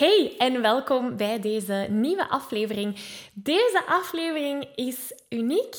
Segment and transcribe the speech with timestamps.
[0.00, 2.96] Hey en welkom bij deze nieuwe aflevering.
[3.32, 5.76] Deze aflevering is uniek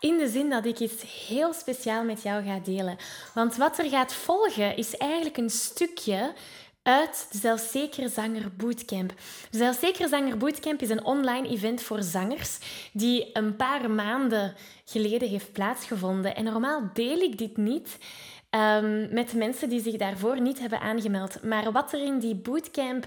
[0.00, 2.96] in de zin dat ik iets heel speciaal met jou ga delen.
[3.34, 6.32] Want wat er gaat volgen is eigenlijk een stukje
[6.82, 9.12] uit de Zelfzekere Zanger Bootcamp.
[9.50, 12.58] De Zelfzekere Zanger Bootcamp is een online event voor zangers
[12.92, 14.54] die een paar maanden
[14.84, 16.36] geleden heeft plaatsgevonden.
[16.36, 17.98] En normaal deel ik dit niet.
[18.54, 21.42] Um, met mensen die zich daarvoor niet hebben aangemeld.
[21.42, 23.06] Maar wat er in die bootcamp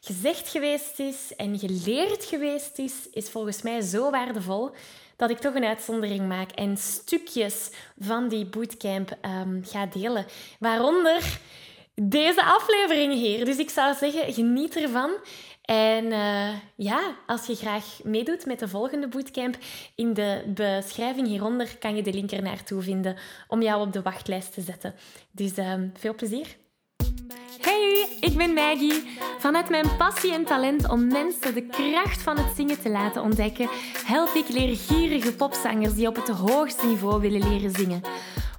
[0.00, 4.70] gezegd geweest is en geleerd geweest is, is volgens mij zo waardevol
[5.16, 10.26] dat ik toch een uitzondering maak en stukjes van die bootcamp um, ga delen.
[10.58, 11.38] Waaronder
[11.94, 13.44] deze aflevering hier.
[13.44, 15.10] Dus ik zou zeggen, geniet ervan.
[15.64, 19.56] En uh, ja, als je graag meedoet met de volgende bootcamp,
[19.94, 23.16] in de beschrijving hieronder kan je de link er naartoe vinden
[23.48, 24.94] om jou op de wachtlijst te zetten.
[25.30, 26.56] Dus uh, veel plezier.
[27.60, 29.02] Hey, ik ben Maggie.
[29.38, 33.68] Vanuit mijn passie en talent om mensen de kracht van het zingen te laten ontdekken,
[34.06, 38.02] help ik leergierige popzangers die op het hoogste niveau willen leren zingen.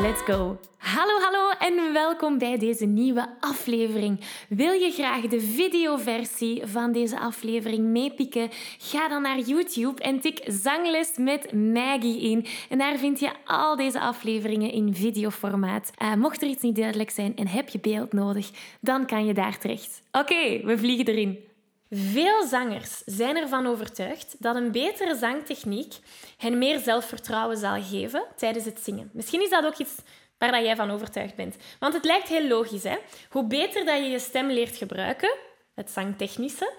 [0.00, 0.58] Let's go!
[0.76, 4.20] Hallo, hallo en welkom bij deze nieuwe aflevering.
[4.48, 8.48] Wil je graag de videoversie van deze aflevering meepikken?
[8.78, 12.46] Ga dan naar YouTube en tik Zangles met Maggie in.
[12.68, 15.90] En daar vind je al deze afleveringen in videoformaat.
[16.02, 19.34] Uh, mocht er iets niet duidelijk zijn en heb je beeld nodig, dan kan je
[19.34, 20.02] daar terecht.
[20.12, 21.47] Oké, we vliegen erin.
[21.90, 25.94] Veel zangers zijn ervan overtuigd dat een betere zangtechniek
[26.36, 29.10] hen meer zelfvertrouwen zal geven tijdens het zingen.
[29.12, 29.94] Misschien is dat ook iets
[30.38, 31.56] waar jij van overtuigd bent.
[31.78, 32.82] Want het lijkt heel logisch.
[32.82, 32.96] Hè?
[33.30, 35.36] Hoe beter dat je je stem leert gebruiken,
[35.74, 36.72] het zangtechnische,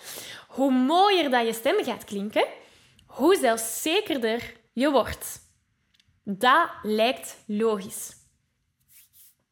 [0.47, 2.45] hoe mooier dat je stem gaat klinken,
[3.05, 5.39] hoe zelfzekerder je wordt.
[6.23, 8.15] Dat lijkt logisch.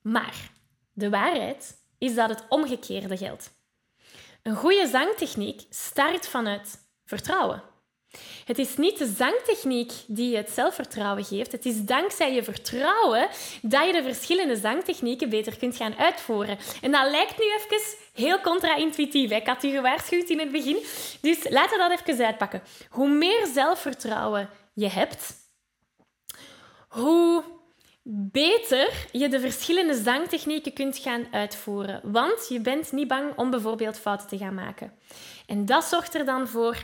[0.02, 0.52] Maar
[0.94, 3.56] de waarheid is dat het omgekeerde geldt.
[4.44, 7.64] Een goede zangtechniek start vanuit vertrouwen.
[8.46, 11.52] Het is niet de zangtechniek die je het zelfvertrouwen geeft.
[11.52, 13.28] Het is dankzij je vertrouwen
[13.62, 16.58] dat je de verschillende zangtechnieken beter kunt gaan uitvoeren.
[16.82, 19.32] En dat lijkt nu even heel contra-intuïtief.
[19.32, 20.78] Ik had u gewaarschuwd in het begin.
[21.22, 22.62] Dus laten we dat even uitpakken.
[22.90, 25.34] Hoe meer zelfvertrouwen je hebt,
[26.88, 27.44] hoe
[28.10, 32.12] beter je de verschillende zangtechnieken kunt gaan uitvoeren.
[32.12, 34.94] Want je bent niet bang om bijvoorbeeld fouten te gaan maken.
[35.46, 36.84] En dat zorgt er dan voor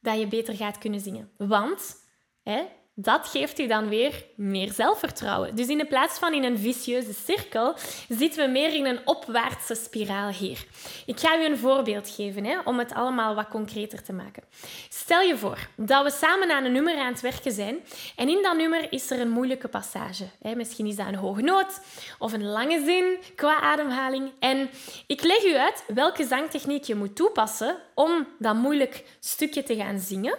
[0.00, 1.30] dat je beter gaat kunnen zingen.
[1.36, 1.96] Want
[2.42, 2.64] hè,
[2.98, 5.54] dat geeft u dan weer meer zelfvertrouwen.
[5.54, 7.74] Dus in plaats van in een vicieuze cirkel,
[8.08, 10.66] zitten we meer in een opwaartse spiraal hier.
[11.06, 14.42] Ik ga u een voorbeeld geven hè, om het allemaal wat concreter te maken.
[14.88, 17.78] Stel je voor dat we samen aan een nummer aan het werken zijn
[18.16, 20.24] en in dat nummer is er een moeilijke passage.
[20.42, 20.54] Hè.
[20.54, 21.80] Misschien is dat een hoge noot
[22.18, 24.30] of een lange zin qua ademhaling.
[24.38, 24.70] En
[25.06, 29.98] ik leg u uit welke zangtechniek je moet toepassen om dat moeilijk stukje te gaan
[29.98, 30.38] zingen.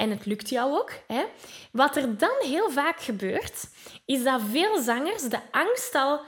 [0.00, 0.90] En het lukt jou ook.
[1.06, 1.24] Hè?
[1.72, 3.68] Wat er dan heel vaak gebeurt,
[4.04, 6.20] is dat veel zangers de angst al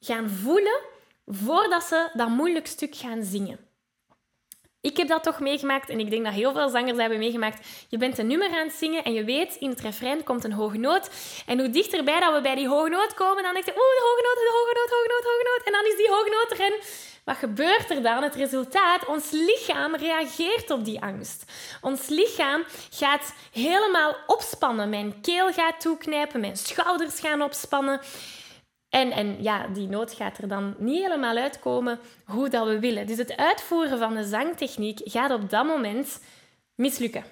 [0.00, 0.80] gaan voelen
[1.26, 3.58] voordat ze dat moeilijk stuk gaan zingen.
[4.80, 7.66] Ik heb dat toch meegemaakt en ik denk dat heel veel zangers hebben meegemaakt.
[7.88, 10.52] Je bent een nummer aan het zingen en je weet, in het refrein komt een
[10.52, 11.10] hoge noot.
[11.46, 14.04] En hoe dichterbij dat we bij die hoge noot komen, dan denk je, oeh, de
[14.08, 15.66] hoge noot, de hoge noot, hoge noot, hoge noot.
[15.66, 16.74] En dan is die hoge noot er en
[17.24, 18.22] wat gebeurt er dan?
[18.22, 21.52] Het resultaat, ons lichaam reageert op die angst.
[21.80, 24.88] Ons lichaam gaat helemaal opspannen.
[24.88, 28.00] Mijn keel gaat toeknijpen, mijn schouders gaan opspannen.
[28.88, 33.06] En, en ja, die noot gaat er dan niet helemaal uitkomen hoe dat we willen.
[33.06, 36.20] Dus het uitvoeren van de zangtechniek gaat op dat moment
[36.74, 37.24] mislukken.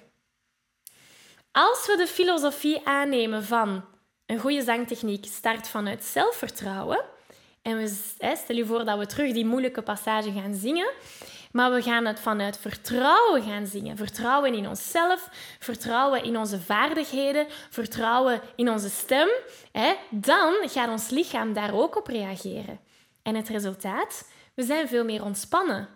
[1.52, 3.84] Als we de filosofie aannemen van
[4.26, 7.04] een goede zangtechniek start vanuit zelfvertrouwen,
[7.62, 10.90] en we, stel je voor dat we terug die moeilijke passage gaan zingen.
[11.52, 13.96] Maar we gaan het vanuit vertrouwen gaan zingen.
[13.96, 15.28] Vertrouwen in onszelf,
[15.58, 19.28] vertrouwen in onze vaardigheden, vertrouwen in onze stem.
[20.10, 22.80] Dan gaat ons lichaam daar ook op reageren.
[23.22, 24.30] En het resultaat?
[24.54, 25.88] We zijn veel meer ontspannen.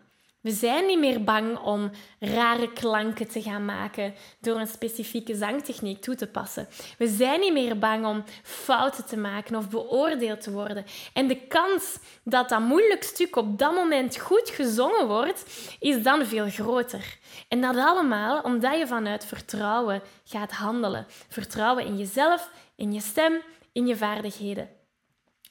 [0.44, 6.02] We zijn niet meer bang om rare klanken te gaan maken door een specifieke zangtechniek
[6.02, 6.69] toe te passen.
[6.99, 10.85] We zijn niet meer bang om fouten te maken of beoordeeld te worden.
[11.12, 15.44] En de kans dat dat moeilijk stuk op dat moment goed gezongen wordt,
[15.79, 17.19] is dan veel groter.
[17.49, 21.06] En dat allemaal omdat je vanuit vertrouwen gaat handelen.
[21.29, 23.40] Vertrouwen in jezelf, in je stem,
[23.73, 24.69] in je vaardigheden.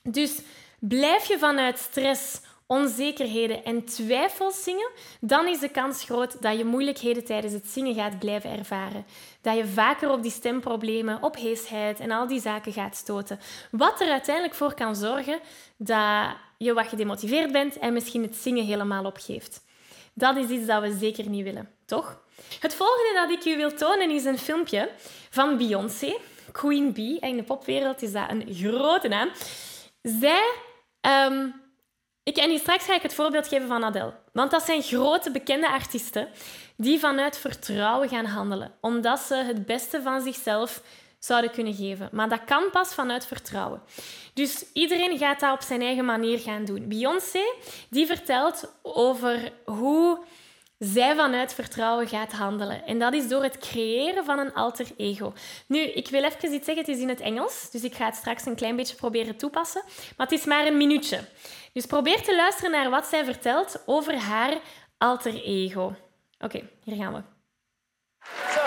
[0.04, 0.42] Dus
[0.80, 2.42] blijf je vanuit stress
[2.74, 4.90] onzekerheden en twijfels zingen,
[5.20, 9.06] dan is de kans groot dat je moeilijkheden tijdens het zingen gaat blijven ervaren.
[9.42, 13.40] Dat je vaker op die stemproblemen, op heesheid en al die zaken gaat stoten.
[13.72, 15.40] Wat er uiteindelijk voor kan zorgen
[15.78, 19.66] dat je wat gedemotiveerd bent en misschien het zingen helemaal opgeeft.
[20.14, 22.22] Dat is iets dat we zeker niet willen, toch?
[22.60, 24.90] Het volgende dat ik u wil tonen is een filmpje
[25.30, 26.18] van Beyoncé.
[26.52, 27.20] Queen Bee.
[27.20, 29.30] In de popwereld is dat een grote naam.
[30.02, 30.52] Zij
[31.02, 31.48] ehm,
[32.24, 34.14] ik, en straks ga ik het voorbeeld geven van Adele.
[34.32, 36.28] Want dat zijn grote, bekende artiesten
[36.78, 38.72] die vanuit vertrouwen gaan handelen.
[38.82, 40.82] Omdat ze het beste van zichzelf
[41.20, 42.10] zouden kunnen geven.
[42.12, 43.82] Maar dat kan pas vanuit vertrouwen.
[44.34, 46.88] Dus iedereen gaat dat op zijn eigen manier gaan doen.
[46.88, 47.54] Beyoncé
[47.90, 50.20] die vertelt over hoe
[50.84, 52.86] zij vanuit vertrouwen gaat handelen.
[52.86, 55.34] En dat is door het creëren van een alter ego.
[55.68, 58.16] Nu, ik wil even iets zeggen, het is in het Engels, dus ik ga het
[58.16, 59.82] straks een klein beetje proberen toepassen.
[60.18, 61.20] Maar het is maar een minuutje.
[61.74, 64.54] Dus probeer te luisteren naar wat zij vertelt over haar
[64.98, 65.84] alter ego.
[65.84, 65.96] Oké,
[66.46, 67.22] okay, hier gaan we.
[68.50, 68.62] So,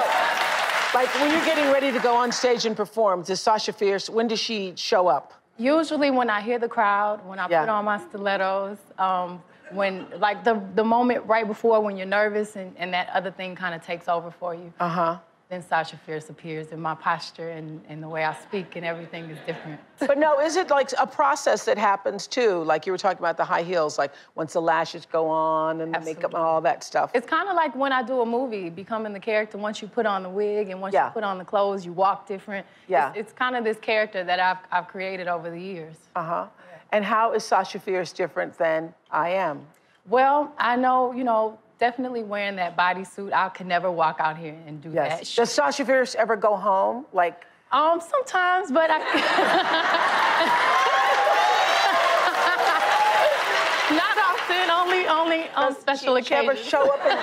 [0.99, 4.27] like when you're getting ready to go on stage and perform, does Sasha Fierce, when
[4.27, 5.33] does she show up?
[5.59, 7.61] Usually when I hear the crowd, when I yeah.
[7.61, 12.57] put on my stilettos, um, when like the the moment right before when you're nervous
[12.57, 14.73] and, and that other thing kind of takes over for you.
[14.81, 15.19] Uh-huh.
[15.49, 19.31] Then Sasha Fierce appears and my posture and, and the way I speak and everything
[19.31, 19.81] is different.
[20.01, 22.65] But no, is it like a process that happens too?
[22.65, 25.95] Like you were talking about the high heels, like once the lashes go on and
[25.95, 27.13] the makeup and all that stuff.
[27.15, 29.57] It's kind of like when I do a movie, becoming the character.
[29.57, 31.07] Once you put on the wig and once yeah.
[31.07, 32.67] you put on the clothes, you walk different.
[32.89, 33.11] Yeah.
[33.11, 35.97] It's, it's kind of this character that I've, I've created over the years.
[36.17, 36.47] Uh-huh.
[36.73, 36.76] Yeah.
[36.93, 39.67] And how is Sasha Fierce different than I am?
[40.09, 43.33] Well, I know, you know, definitely wearing that bodysuit.
[43.33, 45.19] I could never walk out here and do yes.
[45.19, 45.43] that.
[45.43, 47.07] Does Sasha Fierce ever go home?
[47.13, 48.99] Like, um, sometimes, but I.
[53.91, 54.71] Not often.
[54.71, 56.29] Only, only on Does special she, occasions.
[56.29, 57.05] She ever show up?
[57.05, 57.19] And,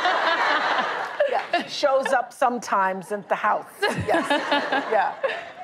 [1.31, 3.65] yeah, shows up sometimes at the house.
[3.81, 4.27] Yes.
[4.91, 5.13] yeah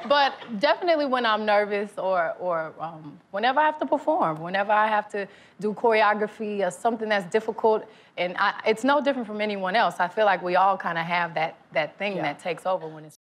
[0.08, 4.88] but definitely when I'm nervous or, or um, whenever I have to perform, whenever I
[4.88, 5.28] have to
[5.60, 7.84] do choreography or something that's difficult,
[8.18, 9.96] and I, it's no different from anyone else.
[10.00, 12.24] I feel like we all kind of have that, that thing yeah.
[12.24, 13.18] that takes over when it's.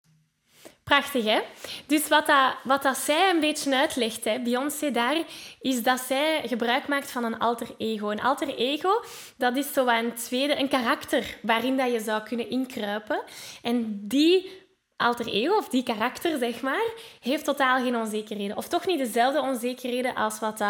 [0.85, 1.41] Prachtig, hè?
[1.87, 5.17] Dus wat, dat, wat dat zij een beetje uitlegt, hè, Beyoncé daar,
[5.61, 8.11] is dat zij gebruik maakt van een alter ego.
[8.11, 9.05] Een alter ego,
[9.37, 13.23] dat is zo een tweede, een karakter waarin dat je zou kunnen inkruipen.
[13.63, 14.62] En die
[14.97, 18.57] alter ego, of die karakter, zeg maar, heeft totaal geen onzekerheden.
[18.57, 20.65] Of toch niet dezelfde onzekerheden als wat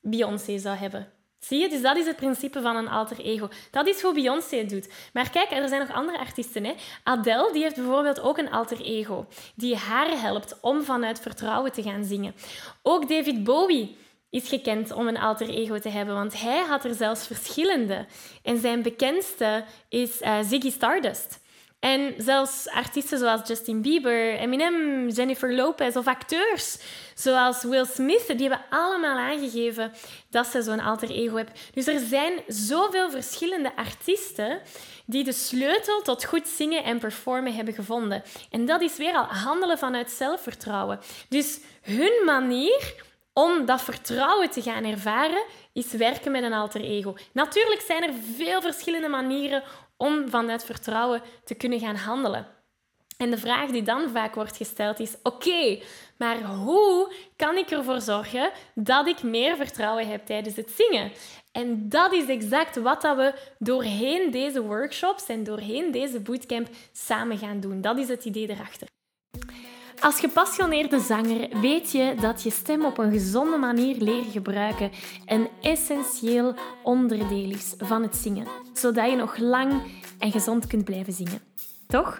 [0.00, 1.12] Beyoncé zou hebben.
[1.38, 1.68] Zie je?
[1.68, 3.48] Dus dat is het principe van een alter ego.
[3.70, 4.88] Dat is hoe Beyoncé het doet.
[5.12, 6.64] Maar kijk, er zijn nog andere artiesten.
[6.64, 6.74] Hè?
[7.02, 9.26] Adele die heeft bijvoorbeeld ook een alter ego.
[9.54, 12.34] Die haar helpt om vanuit vertrouwen te gaan zingen.
[12.82, 13.96] Ook David Bowie
[14.30, 18.06] is gekend om een alter ego te hebben, want hij had er zelfs verschillende.
[18.42, 21.44] En zijn bekendste is uh, Ziggy Stardust.
[21.80, 26.78] En zelfs artiesten zoals Justin Bieber, Eminem, Jennifer Lopez of acteurs
[27.14, 29.92] zoals Will Smith, die hebben allemaal aangegeven
[30.30, 31.54] dat ze zo'n alter ego hebben.
[31.74, 34.60] Dus er zijn zoveel verschillende artiesten
[35.06, 38.22] die de sleutel tot goed zingen en performen hebben gevonden.
[38.50, 41.00] En dat is weer al handelen vanuit zelfvertrouwen.
[41.28, 43.04] Dus hun manier
[43.38, 47.14] om dat vertrouwen te gaan ervaren, is werken met een alter ego.
[47.32, 49.62] Natuurlijk zijn er veel verschillende manieren
[49.96, 52.46] om vanuit vertrouwen te kunnen gaan handelen.
[53.16, 55.78] En de vraag die dan vaak wordt gesteld is: oké,
[56.18, 61.12] maar hoe kan ik ervoor zorgen dat ik meer vertrouwen heb tijdens het zingen?
[61.52, 67.60] En dat is exact wat we doorheen deze workshops en doorheen deze bootcamp samen gaan
[67.60, 67.80] doen.
[67.80, 68.88] Dat is het idee erachter.
[70.00, 74.90] Als gepassioneerde zanger weet je dat je stem op een gezonde manier leren gebruiken
[75.26, 79.82] een essentieel onderdeel is van het zingen, zodat je nog lang
[80.18, 81.40] en gezond kunt blijven zingen.
[81.86, 82.18] Toch?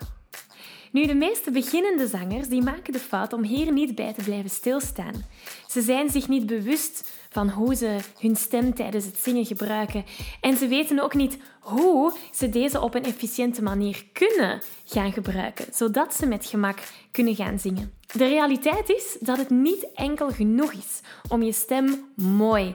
[0.93, 4.51] Nu, de meeste beginnende zangers die maken de fout om hier niet bij te blijven
[4.51, 5.25] stilstaan.
[5.67, 10.05] Ze zijn zich niet bewust van hoe ze hun stem tijdens het zingen gebruiken.
[10.41, 15.67] En ze weten ook niet hoe ze deze op een efficiënte manier kunnen gaan gebruiken,
[15.73, 16.79] zodat ze met gemak
[17.11, 17.93] kunnen gaan zingen.
[18.13, 22.75] De realiteit is dat het niet enkel genoeg is om je stem mooi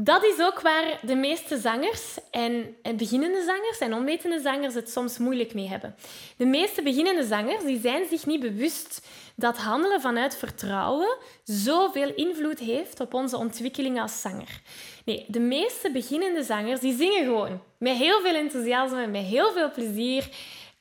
[0.00, 5.18] Dat is ook waar de meeste zangers en, beginnende zangers en onwetende zangers het soms
[5.18, 5.94] moeilijk mee hebben.
[6.36, 12.58] De meeste beginnende zangers die zijn zich niet bewust dat handelen vanuit vertrouwen zoveel invloed
[12.58, 14.60] heeft op onze ontwikkeling als zanger.
[15.04, 19.70] Nee, de meeste beginnende zangers die zingen gewoon met heel veel enthousiasme, met heel veel
[19.70, 20.28] plezier.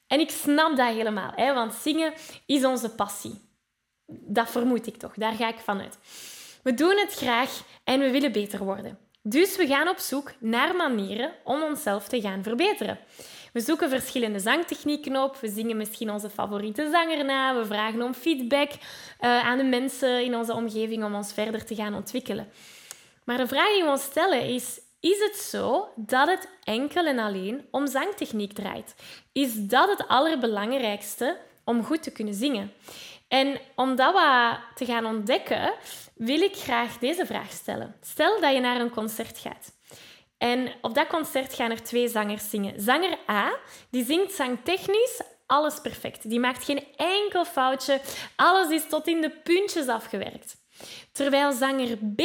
[0.07, 2.13] En ik snap dat helemaal, hè, want zingen
[2.45, 3.41] is onze passie.
[4.07, 5.97] Dat vermoed ik toch, daar ga ik vanuit.
[6.63, 9.06] We doen het graag en we willen beter worden.
[9.29, 12.99] Dus we gaan op zoek naar manieren om onszelf te gaan verbeteren.
[13.53, 15.37] We zoeken verschillende zangtechnieken op.
[15.37, 17.55] We zingen misschien onze favoriete zanger na.
[17.55, 18.77] We vragen om feedback uh,
[19.19, 22.47] aan de mensen in onze omgeving om ons verder te gaan ontwikkelen.
[23.23, 27.19] Maar de vraag die we ons stellen is: is het zo dat het enkel en
[27.19, 28.95] alleen om zangtechniek draait?
[29.31, 32.71] Is dat het allerbelangrijkste om goed te kunnen zingen?
[33.27, 35.73] En om dat wat te gaan ontdekken,
[36.15, 37.95] wil ik graag deze vraag stellen.
[38.01, 39.75] Stel dat je naar een concert gaat.
[40.37, 42.81] En op dat concert gaan er twee zangers zingen.
[42.81, 43.55] Zanger A,
[43.89, 46.29] die zingt zangtechnisch alles perfect.
[46.29, 48.01] Die maakt geen enkel foutje.
[48.35, 50.55] Alles is tot in de puntjes afgewerkt.
[51.11, 52.21] Terwijl zanger B,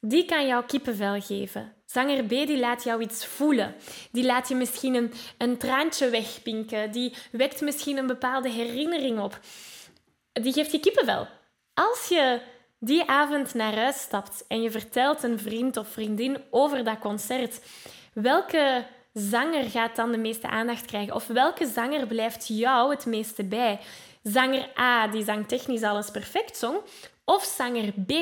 [0.00, 1.77] die kan jou kippenvel geven.
[1.90, 3.74] Zanger B die laat jou iets voelen.
[4.12, 6.90] Die laat je misschien een, traantje wegpinken.
[6.90, 9.40] Die wekt misschien een bepaalde herinnering op
[10.42, 11.26] die geeft je kippenvel.
[11.74, 12.40] Als je
[12.78, 17.60] die avond naar huis stapt en je vertelt een vriend of vriendin over dat concert,
[18.12, 21.14] welke zanger gaat dan de meeste aandacht krijgen?
[21.14, 23.80] Of welke zanger blijft jou het meeste bij?
[24.22, 26.80] Zanger A, die zangtechnisch alles perfect zong,
[27.28, 28.12] of zanger B,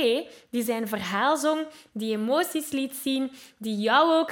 [0.51, 4.31] die zijn verhaal zong, die emoties liet zien, die jou ook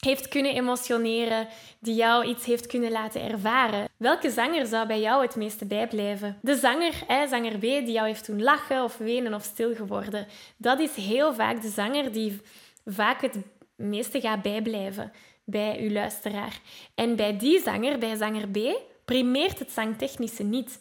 [0.00, 1.48] heeft kunnen emotioneren,
[1.78, 3.88] die jou iets heeft kunnen laten ervaren.
[3.96, 6.38] Welke zanger zou bij jou het meeste bijblijven?
[6.42, 10.26] De zanger, hè, zanger B, die jou heeft doen lachen of wenen of stil geworden.
[10.56, 12.40] Dat is heel vaak de zanger die
[12.84, 13.36] vaak het
[13.76, 15.12] meeste gaat bijblijven
[15.44, 16.60] bij uw luisteraar.
[16.94, 18.58] En bij die zanger, bij zanger B,
[19.04, 20.78] primeert het zangtechnische niet.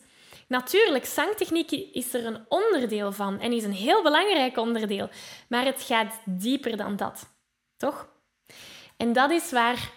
[0.54, 5.10] Natuurlijk, zangtechniek is er een onderdeel van en is een heel belangrijk onderdeel,
[5.48, 7.34] maar het gaat dieper dan dat.
[7.78, 8.08] Toch?
[8.98, 9.92] En dat is waar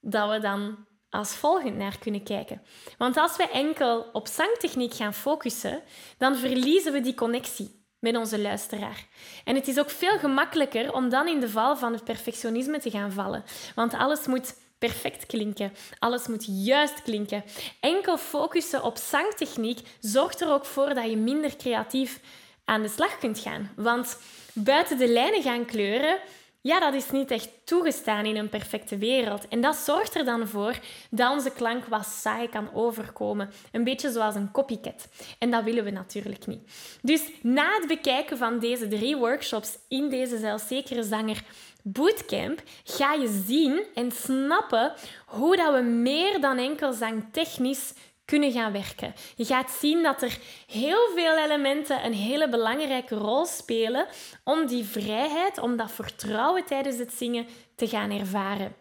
[0.00, 2.62] dat we dan als volgend naar kunnen kijken.
[2.98, 5.82] Want als we enkel op zangtechniek gaan focussen,
[6.18, 9.06] dan verliezen we die connectie met onze luisteraar.
[9.44, 12.90] En het is ook veel gemakkelijker om dan in de val van het perfectionisme te
[12.90, 13.44] gaan vallen.
[13.74, 15.72] Want alles moet perfect klinken.
[15.98, 17.44] Alles moet juist klinken.
[17.80, 22.20] Enkel focussen op zangtechniek zorgt er ook voor dat je minder creatief
[22.64, 23.72] aan de slag kunt gaan.
[23.76, 24.18] Want
[24.52, 26.18] buiten de lijnen gaan kleuren
[26.62, 29.48] ja, dat is niet echt toegestaan in een perfecte wereld.
[29.48, 30.78] En dat zorgt er dan voor
[31.10, 33.50] dat onze klank wat saai kan overkomen.
[33.72, 35.08] Een beetje zoals een copycat.
[35.38, 36.70] En dat willen we natuurlijk niet.
[37.02, 41.42] Dus na het bekijken van deze drie workshops in deze zelfzekere zanger
[41.82, 44.92] bootcamp ga je zien en snappen
[45.26, 47.92] hoe dat we meer dan enkel zangtechnisch
[48.30, 49.14] kunnen gaan werken.
[49.36, 54.06] Je gaat zien dat er heel veel elementen een hele belangrijke rol spelen
[54.44, 57.46] om die vrijheid, om dat vertrouwen tijdens het zingen
[57.76, 58.74] te gaan ervaren.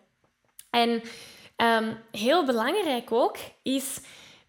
[0.69, 1.01] En
[1.57, 3.99] um, heel belangrijk ook is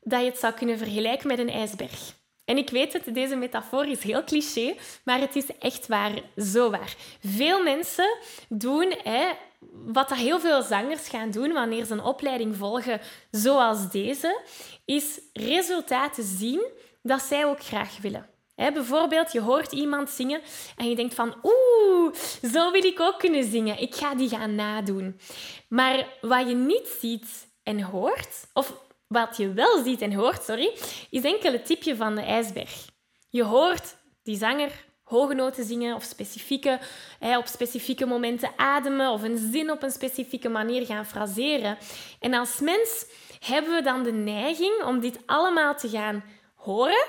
[0.03, 2.19] dat je het zou kunnen vergelijken met een ijsberg.
[2.51, 6.71] En ik weet het, deze metafoor is heel cliché, maar het is echt waar, zo
[6.71, 6.97] waar.
[7.25, 8.17] Veel mensen
[8.49, 9.29] doen hè,
[9.71, 14.41] wat dat heel veel zangers gaan doen wanneer ze een opleiding volgen zoals deze,
[14.85, 16.67] is resultaten zien
[17.03, 18.29] dat zij ook graag willen.
[18.55, 20.41] bijvoorbeeld, je hoort iemand zingen
[20.77, 22.15] en je denkt van oeh,
[22.53, 23.81] zo wil ik ook kunnen zingen.
[23.81, 25.21] Ik ga die gaan nadoen.
[25.69, 30.73] Maar wat je niet ziet en hoort, of wat je wel ziet en hoort, sorry,
[31.11, 32.87] is enkel het tipje van de ijsberg.
[33.29, 36.79] Je hoort die zanger hoge noten zingen of specifieke,
[37.19, 41.79] hè, op specifieke momenten ademen of een zin op een specifieke manier gaan fraseren.
[42.21, 43.07] En als mens
[43.39, 46.25] hebben we dan de neiging om dit allemaal te gaan
[46.55, 47.07] horen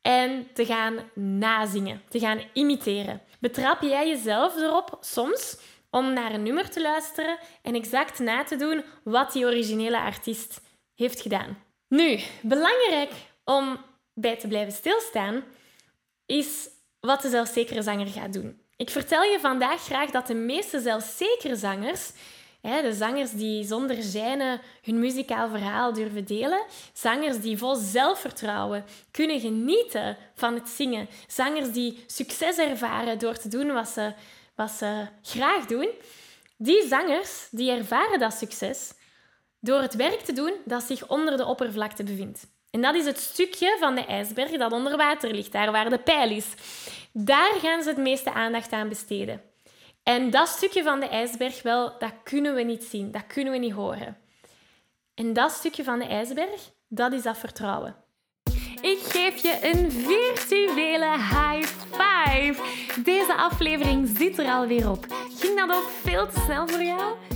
[0.00, 3.22] en te gaan nazingen, te gaan imiteren.
[3.40, 5.58] Betrap jij jezelf erop soms
[5.90, 10.64] om naar een nummer te luisteren en exact na te doen wat die originele artiest
[10.96, 11.58] heeft gedaan.
[11.88, 13.12] Nu, belangrijk
[13.44, 13.78] om
[14.14, 15.44] bij te blijven stilstaan,
[16.26, 16.68] is
[17.00, 18.60] wat de zelfzekere zanger gaat doen.
[18.76, 22.10] Ik vertel je vandaag graag dat de meeste zelfzekere zangers,
[22.60, 29.40] de zangers die zonder zijne hun muzikaal verhaal durven delen, zangers die vol zelfvertrouwen kunnen
[29.40, 34.12] genieten van het zingen, zangers die succes ervaren door te doen wat ze,
[34.54, 35.88] wat ze graag doen,
[36.56, 38.92] die zangers die ervaren dat succes
[39.66, 42.46] door het werk te doen dat zich onder de oppervlakte bevindt.
[42.70, 45.98] En dat is het stukje van de ijsberg dat onder water ligt, daar waar de
[45.98, 46.46] pijl is.
[47.12, 49.42] Daar gaan ze het meeste aandacht aan besteden.
[50.02, 53.58] En dat stukje van de ijsberg, wel, dat kunnen we niet zien, dat kunnen we
[53.58, 54.16] niet horen.
[55.14, 57.96] En dat stukje van de ijsberg, dat is dat vertrouwen.
[58.80, 62.62] Ik geef je een virtuele high five.
[63.02, 65.06] Deze aflevering zit er alweer op.
[65.38, 67.35] Ging dat ook veel te snel voor jou?